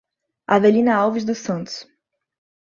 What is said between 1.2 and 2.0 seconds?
do Santos